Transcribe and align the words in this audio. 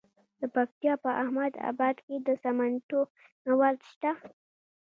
د 0.39 0.41
پکتیا 0.55 0.93
په 1.03 1.09
احمد 1.23 1.53
اباد 1.69 1.95
کې 2.05 2.15
د 2.27 2.29
سمنټو 2.43 2.99
مواد 3.47 3.77
شته. 3.91 4.11